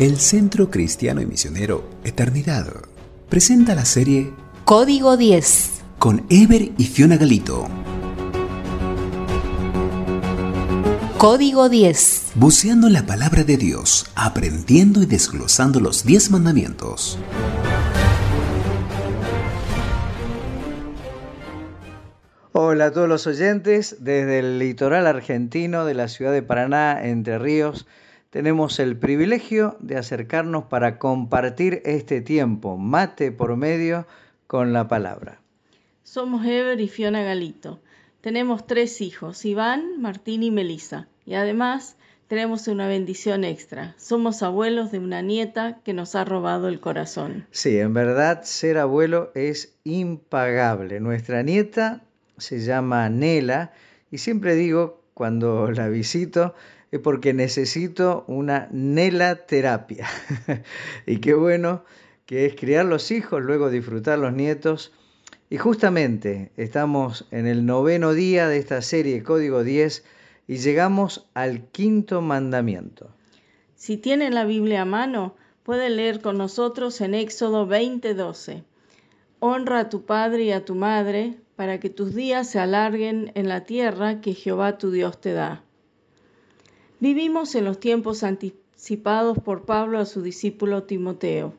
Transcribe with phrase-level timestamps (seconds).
[0.00, 2.66] El Centro Cristiano y Misionero Eternidad
[3.28, 4.32] presenta la serie
[4.64, 7.68] Código 10 con Ever y Fiona Galito.
[11.18, 17.18] Código 10 Buceando en la palabra de Dios, aprendiendo y desglosando los 10 mandamientos.
[22.52, 27.38] Hola a todos los oyentes, desde el litoral argentino de la ciudad de Paraná, Entre
[27.38, 27.86] Ríos,
[28.30, 34.06] tenemos el privilegio de acercarnos para compartir este tiempo, mate por medio,
[34.46, 35.40] con la palabra.
[36.04, 37.80] Somos Ever y Fiona Galito.
[38.20, 41.08] Tenemos tres hijos, Iván, Martín y Melisa.
[41.24, 41.96] Y además
[42.28, 43.94] tenemos una bendición extra.
[43.98, 47.46] Somos abuelos de una nieta que nos ha robado el corazón.
[47.50, 51.00] Sí, en verdad ser abuelo es impagable.
[51.00, 52.02] Nuestra nieta
[52.38, 53.72] se llama Nela
[54.10, 56.54] y siempre digo cuando la visito
[56.90, 60.08] es porque necesito una Nela terapia.
[61.06, 61.84] y qué bueno
[62.24, 64.94] que es criar los hijos, luego disfrutar los nietos.
[65.50, 70.06] Y justamente estamos en el noveno día de esta serie Código 10
[70.48, 73.10] y llegamos al quinto mandamiento.
[73.74, 75.34] Si tienen la Biblia a mano,
[75.64, 78.64] pueden leer con nosotros en Éxodo 20:12.
[79.38, 83.46] Honra a tu padre y a tu madre para que tus días se alarguen en
[83.46, 85.62] la tierra que Jehová tu Dios te da.
[87.00, 91.52] Vivimos en los tiempos anticipados por Pablo a su discípulo Timoteo.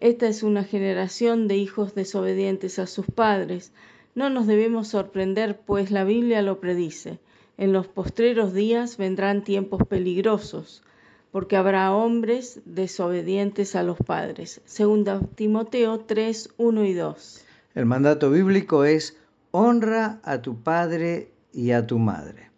[0.00, 3.70] Esta es una generación de hijos desobedientes a sus padres.
[4.16, 7.20] No nos debemos sorprender, pues la Biblia lo predice.
[7.56, 10.82] En los postreros días vendrán tiempos peligrosos,
[11.30, 14.60] porque habrá hombres desobedientes a los padres.
[14.64, 17.44] Segunda Timoteo 3, 1 y 2.
[17.76, 19.19] El mandato bíblico es
[19.50, 22.50] honra a tu padre y a tu madre.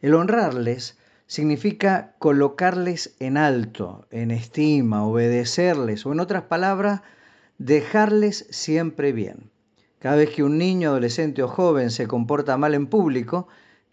[0.00, 7.02] El honrarles significa colocarles en alto, en estima, obedecerles o en otras palabras,
[7.58, 9.50] dejarles siempre bien.
[9.98, 13.48] Cada vez que un niño, adolescente o joven se comporta mal en público,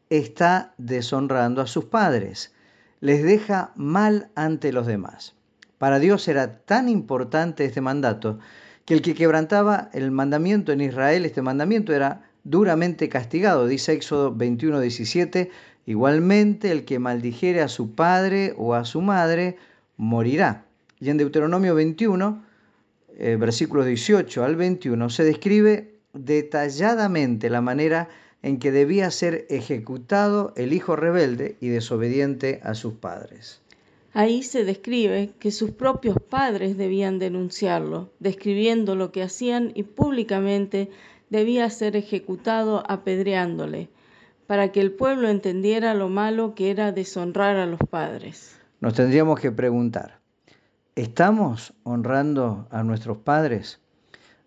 [0.10, 2.54] está deshonrando a sus padres,
[3.02, 5.36] les deja mal ante los demás.
[5.78, 8.40] Para Dios era tan importante este mandato
[8.86, 14.34] que el que quebrantaba el mandamiento en Israel, este mandamiento era duramente castigado, dice Éxodo
[14.34, 15.52] 21, 17,
[15.86, 19.58] Igualmente el que maldijere a su padre o a su madre
[19.98, 20.66] morirá.
[21.00, 22.44] Y en Deuteronomio 21,
[23.18, 28.10] eh, versículos 18 al 21, se describe detalladamente la manera
[28.42, 33.62] en que debía ser ejecutado el hijo rebelde y desobediente a sus padres.
[34.14, 40.90] Ahí se describe que sus propios padres debían denunciarlo, describiendo lo que hacían y públicamente
[41.36, 43.90] debía ser ejecutado apedreándole
[44.48, 48.58] para que el pueblo entendiera lo malo que era deshonrar a los padres.
[48.80, 50.20] Nos tendríamos que preguntar,
[50.96, 53.82] ¿estamos honrando a nuestros padres?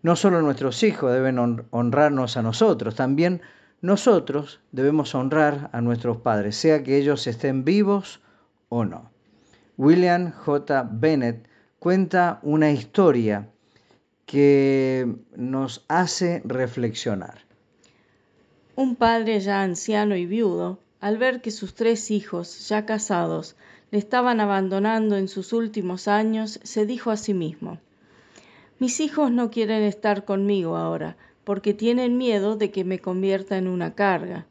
[0.02, 1.38] No solo nuestros hijos deben
[1.70, 3.42] honrarnos a nosotros, también
[3.82, 8.22] nosotros debemos honrar a nuestros padres, sea que ellos estén vivos
[8.70, 9.10] o no.
[9.76, 10.88] William J.
[10.90, 13.50] Bennett cuenta una historia
[14.28, 17.46] que nos hace reflexionar.
[18.76, 23.56] Un padre ya anciano y viudo, al ver que sus tres hijos, ya casados,
[23.90, 27.78] le estaban abandonando en sus últimos años, se dijo a sí mismo,
[28.78, 33.66] Mis hijos no quieren estar conmigo ahora, porque tienen miedo de que me convierta en
[33.66, 34.44] una carga.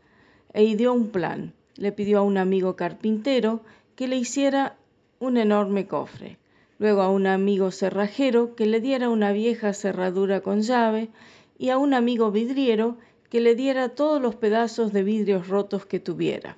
[0.54, 1.54] E ideó un plan.
[1.76, 3.62] Le pidió a un amigo carpintero
[3.96, 4.76] que le hiciera
[5.20, 6.40] un enorme cofre,
[6.80, 11.10] luego a un amigo cerrajero que le diera una vieja cerradura con llave,
[11.58, 12.98] y a un amigo vidriero
[13.30, 16.58] que le diera todos los pedazos de vidrios rotos que tuviera.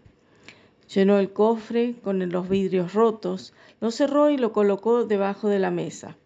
[0.93, 5.71] Llenó el cofre con los vidrios rotos, lo cerró y lo colocó debajo de la
[5.71, 6.17] mesa.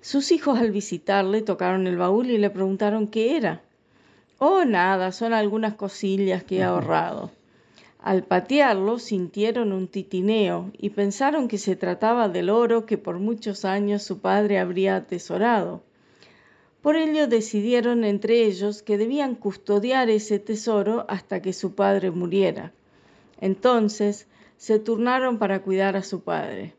[0.00, 3.62] Sus hijos al visitarle tocaron el baúl y le preguntaron qué era.
[4.38, 7.30] Oh, nada, son algunas cosillas que he ahorrado.
[7.98, 13.64] Al patearlo sintieron un titineo y pensaron que se trataba del oro que por muchos
[13.64, 15.82] años su padre habría atesorado.
[16.80, 22.72] Por ello decidieron entre ellos que debían custodiar ese tesoro hasta que su padre muriera.
[23.40, 26.74] Entonces se turnaron para cuidar a su padre.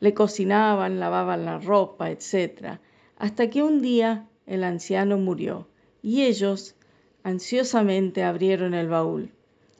[0.00, 2.78] Le cocinaban, lavaban la ropa, etc.,
[3.18, 5.68] hasta que un día el anciano murió
[6.02, 6.74] y ellos
[7.22, 9.33] ansiosamente abrieron el baúl.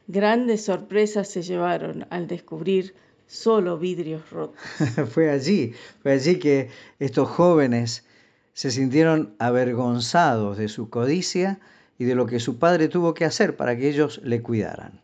[0.06, 2.94] Grandes sorpresas se llevaron al descubrir
[3.26, 4.60] solo vidrios rotos.
[5.10, 5.72] fue allí,
[6.02, 6.68] fue allí que
[6.98, 8.04] estos jóvenes
[8.52, 11.58] se sintieron avergonzados de su codicia
[11.98, 15.00] y de lo que su padre tuvo que hacer para que ellos le cuidaran.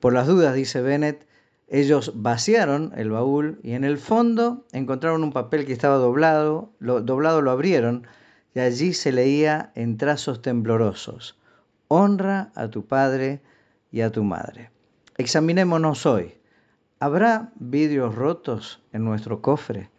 [0.00, 1.26] Por las dudas, dice Bennett,
[1.70, 7.02] Ellos vaciaron el baúl y en el fondo encontraron un papel que estaba doblado, lo,
[7.02, 8.06] doblado lo abrieron
[8.54, 11.38] y allí se leía en trazos temblorosos,
[11.88, 13.42] honra a tu padre
[13.90, 14.70] y a tu madre.
[15.16, 16.34] Examinémonos hoy.
[17.00, 19.90] ¿Habrá vidrios rotos en nuestro cofre?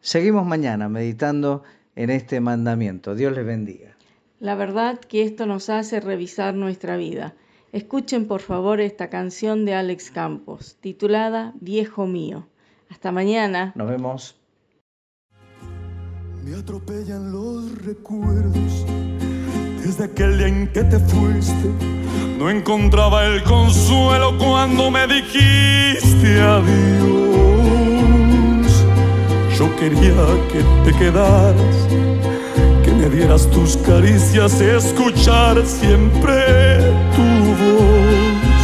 [0.00, 1.64] Seguimos mañana meditando
[1.96, 3.14] en este mandamiento.
[3.14, 3.96] Dios les bendiga.
[4.40, 7.34] La verdad que esto nos hace revisar nuestra vida.
[7.72, 12.46] Escuchen por favor esta canción de Alex Campos, titulada Viejo mío.
[12.88, 13.72] Hasta mañana.
[13.74, 14.40] Nos vemos.
[16.44, 18.86] Me atropellan los recuerdos
[19.88, 21.68] desde aquel día en que te fuiste.
[22.38, 27.08] No encontraba el consuelo cuando me dijiste adiós.
[29.58, 31.76] Yo quería que te quedaras,
[32.84, 37.26] que me dieras tus caricias, escuchar siempre tu
[37.60, 38.60] voz.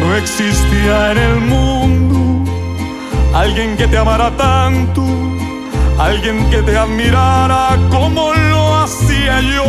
[0.00, 2.50] No existía en el mundo
[3.34, 5.04] alguien que te amara tanto,
[6.04, 9.64] alguien que te admirara como lo hacía yo.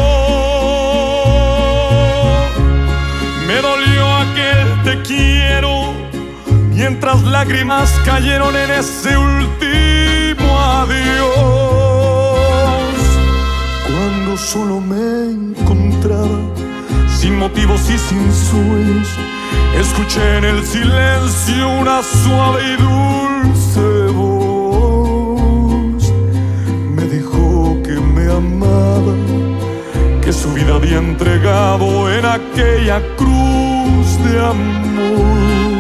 [3.47, 5.93] Me dolió aquel te quiero
[6.69, 11.35] mientras lágrimas cayeron en ese último adiós.
[13.87, 16.39] Cuando solo me encontraba,
[17.19, 19.09] sin motivos y sin sueños,
[19.77, 23.90] escuché en el silencio una suave y dulce
[30.93, 35.71] entregado en aquella cruz de amor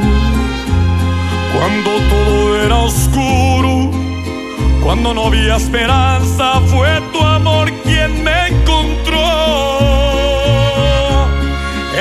[1.53, 3.91] cuando todo era oscuro,
[4.83, 9.27] cuando no había esperanza, fue tu amor quien me encontró.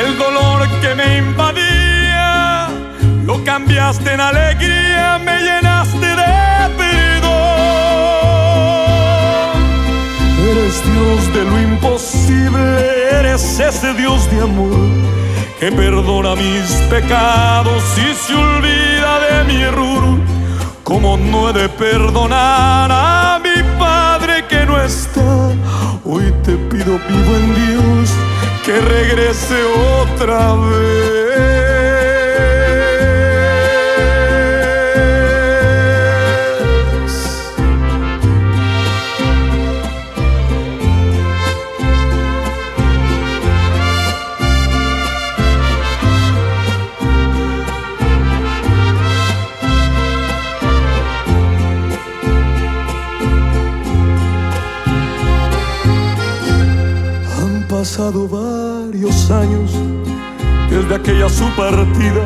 [0.02, 2.68] El dolor que me invadía,
[3.24, 5.69] lo cambiaste en alegría, me llenaste
[13.60, 14.88] ese Dios de amor
[15.58, 20.02] que perdona mis pecados y se olvida de mi error.
[20.82, 25.50] Como no he de perdonar a mi Padre que no está,
[26.04, 28.10] hoy te pido, vivo en Dios,
[28.64, 29.56] que regrese
[30.00, 31.19] otra vez.
[58.12, 59.70] Varios años
[60.68, 62.24] desde aquella su partida.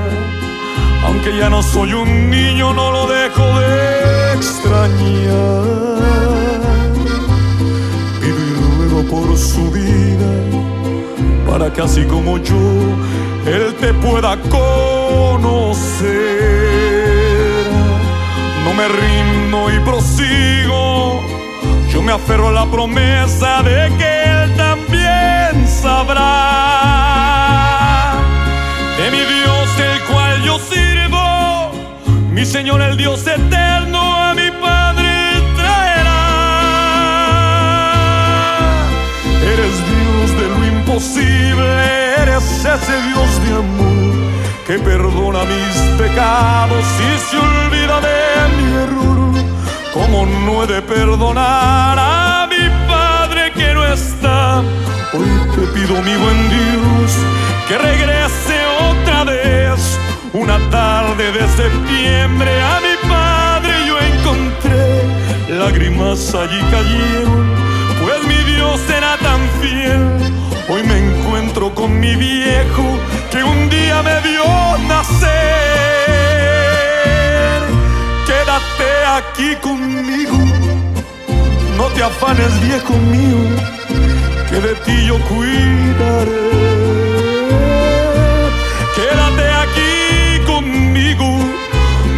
[1.04, 5.64] Aunque ya no soy un niño, no lo dejo de extrañar.
[8.20, 10.32] Pido y ruego por su vida,
[11.46, 12.56] para que así como yo,
[13.46, 16.14] él te pueda conocer.
[18.64, 21.20] No me rindo y prosigo,
[21.92, 24.56] yo me aferro a la promesa de que él
[25.84, 26.24] sabrá
[28.96, 31.72] de mi Dios el cual yo sirvo,
[32.30, 35.12] mi Señor el Dios eterno a mi Padre
[35.58, 36.22] traerá.
[39.52, 41.82] Eres Dios de lo imposible,
[42.22, 44.14] eres ese Dios de amor
[44.66, 48.20] que perdona mis pecados y se olvida de
[48.56, 49.32] mi error.
[49.92, 52.46] Como no he de perdonar a
[53.94, 57.12] Hoy te pido, mi buen Dios,
[57.68, 58.58] que regrese
[58.90, 60.00] otra vez.
[60.32, 65.56] Una tarde de septiembre a mi padre yo encontré.
[65.56, 67.54] Lágrimas allí cayeron,
[68.02, 70.32] pues mi Dios era tan fiel.
[70.68, 72.98] Hoy me encuentro con mi viejo
[73.30, 74.44] que un día me vio
[74.88, 75.30] nacer.
[78.26, 80.36] Quédate aquí conmigo,
[81.94, 83.38] te afanes viejo mío
[84.48, 86.44] que de ti yo cuidaré.
[88.96, 91.38] Quédate aquí conmigo,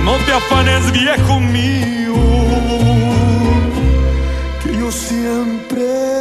[0.05, 2.15] no te afanes viejo mío,
[4.63, 6.16] que yo siempre